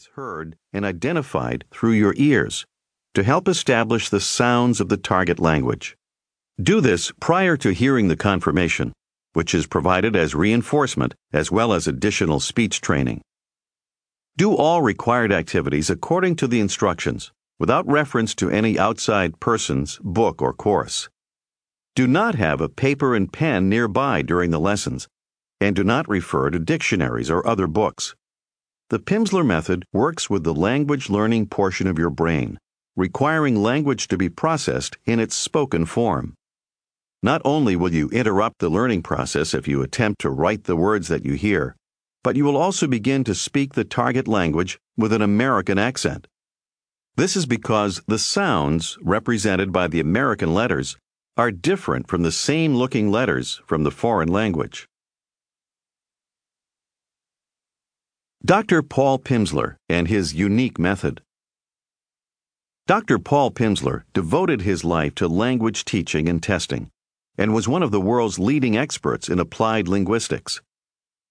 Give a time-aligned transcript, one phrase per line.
[0.00, 2.64] is heard and identified through your ears
[3.12, 5.94] to help establish the sounds of the target language.
[6.58, 8.94] Do this prior to hearing the confirmation,
[9.34, 13.20] which is provided as reinforcement as well as additional speech training.
[14.38, 20.40] Do all required activities according to the instructions without reference to any outside person's book
[20.40, 21.10] or course.
[21.94, 25.08] Do not have a paper and pen nearby during the lessons,
[25.60, 28.14] and do not refer to dictionaries or other books.
[28.90, 32.58] The Pimsleur method works with the language learning portion of your brain,
[32.96, 36.34] requiring language to be processed in its spoken form.
[37.22, 41.06] Not only will you interrupt the learning process if you attempt to write the words
[41.06, 41.76] that you hear,
[42.24, 46.26] but you will also begin to speak the target language with an American accent.
[47.14, 50.96] This is because the sounds represented by the American letters
[51.36, 54.88] are different from the same looking letters from the foreign language.
[58.42, 58.82] Dr.
[58.82, 61.20] Paul Pimsleur and his unique method.
[62.86, 63.18] Dr.
[63.18, 66.90] Paul Pimsleur devoted his life to language teaching and testing
[67.36, 70.60] and was one of the world's leading experts in applied linguistics.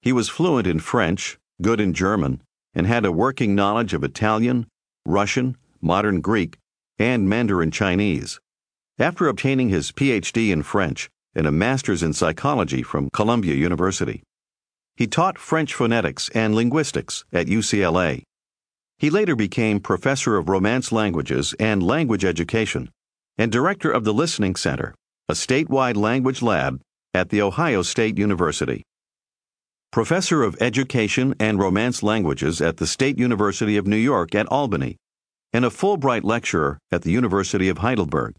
[0.00, 2.40] He was fluent in French, good in German,
[2.72, 4.66] and had a working knowledge of Italian,
[5.04, 6.58] Russian, modern Greek,
[6.98, 8.40] and Mandarin Chinese.
[8.98, 14.22] After obtaining his PhD in French and a master's in psychology from Columbia University,
[14.96, 18.22] he taught French phonetics and linguistics at UCLA.
[18.98, 22.90] He later became professor of Romance languages and language education
[23.38, 24.94] and director of the Listening Center,
[25.28, 26.80] a statewide language lab
[27.14, 28.82] at The Ohio State University.
[29.90, 34.96] Professor of Education and Romance Languages at the State University of New York at Albany
[35.52, 38.34] and a Fulbright lecturer at the University of Heidelberg.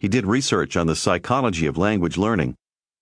[0.00, 2.56] He did research on the psychology of language learning,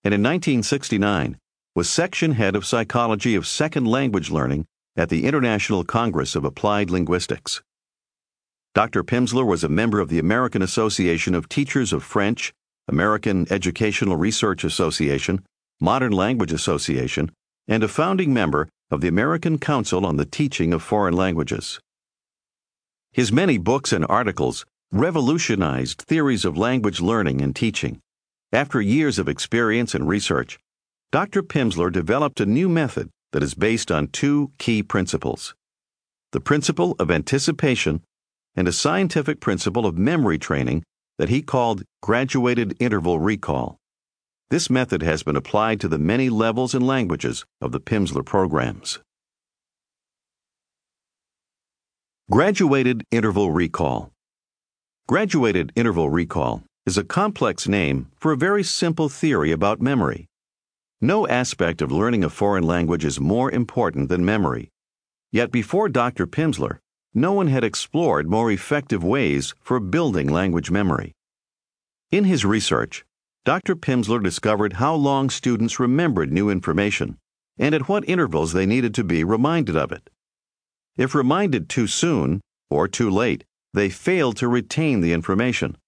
[0.04, 1.38] and in 1969
[1.74, 6.90] was section head of psychology of second language learning at the International Congress of Applied
[6.90, 7.62] Linguistics.
[8.74, 9.04] Dr.
[9.04, 12.52] Pimsleur was a member of the American Association of Teachers of French,
[12.88, 15.44] American Educational Research Association,
[15.80, 17.30] Modern Language Association,
[17.68, 21.78] and a founding member of the American Council on the Teaching of Foreign Languages.
[23.12, 28.00] His many books and articles revolutionized theories of language learning and teaching.
[28.52, 30.58] After years of experience and research,
[31.12, 31.42] Dr.
[31.42, 35.54] Pimsleur developed a new method that is based on two key principles
[36.32, 38.00] the principle of anticipation
[38.54, 40.84] and a scientific principle of memory training
[41.18, 43.76] that he called graduated interval recall.
[44.50, 49.00] This method has been applied to the many levels and languages of the Pimsleur programs.
[52.30, 54.12] Graduated Interval Recall
[55.08, 60.29] Graduated interval recall is a complex name for a very simple theory about memory.
[61.02, 64.68] No aspect of learning a foreign language is more important than memory.
[65.32, 66.26] Yet before Dr.
[66.26, 66.78] Pimsleur,
[67.14, 71.12] no one had explored more effective ways for building language memory.
[72.10, 73.04] In his research,
[73.46, 73.76] Dr.
[73.76, 77.16] Pimsleur discovered how long students remembered new information
[77.58, 80.10] and at what intervals they needed to be reminded of it.
[80.98, 85.78] If reminded too soon or too late, they failed to retain the information.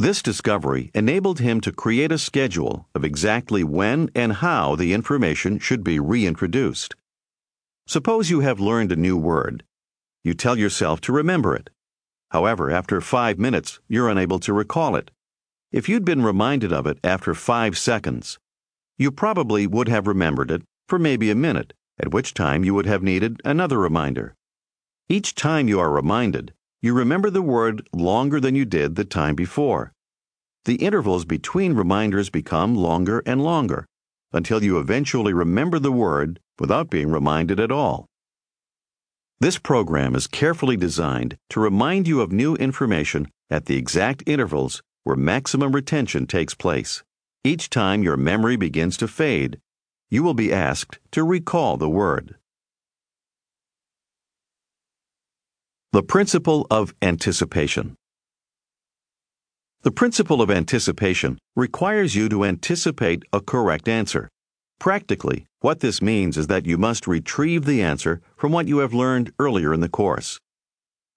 [0.00, 5.58] This discovery enabled him to create a schedule of exactly when and how the information
[5.58, 6.94] should be reintroduced.
[7.86, 9.62] Suppose you have learned a new word.
[10.24, 11.68] You tell yourself to remember it.
[12.30, 15.10] However, after five minutes, you're unable to recall it.
[15.70, 18.38] If you'd been reminded of it after five seconds,
[18.96, 22.86] you probably would have remembered it for maybe a minute at which time you would
[22.86, 24.34] have needed another reminder.
[25.10, 29.34] Each time you are reminded, you remember the word longer than you did the time
[29.34, 29.92] before.
[30.64, 33.86] The intervals between reminders become longer and longer
[34.32, 38.06] until you eventually remember the word without being reminded at all.
[39.40, 44.82] This program is carefully designed to remind you of new information at the exact intervals
[45.04, 47.02] where maximum retention takes place.
[47.42, 49.58] Each time your memory begins to fade,
[50.10, 52.36] you will be asked to recall the word.
[55.92, 57.96] The principle of anticipation.
[59.82, 64.28] The principle of anticipation requires you to anticipate a correct answer.
[64.78, 68.94] Practically, what this means is that you must retrieve the answer from what you have
[68.94, 70.38] learned earlier in the course.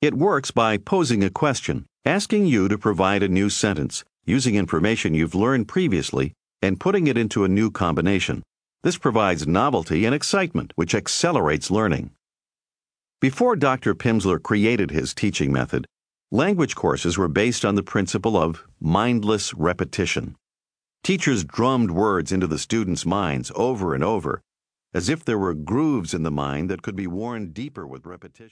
[0.02, 5.14] It works by posing a question, asking you to provide a new sentence, using information
[5.14, 6.34] you've learned previously,
[6.64, 8.42] and putting it into a new combination.
[8.82, 12.10] This provides novelty and excitement, which accelerates learning.
[13.24, 13.96] Before Dr.
[13.96, 15.88] Pimsleur created his teaching method,
[16.30, 20.36] language courses were based on the principle of mindless repetition.
[21.06, 24.42] Teachers drummed words into the students' minds over and over,
[24.94, 28.52] as if there were grooves in the mind that could be worn deeper with repetition.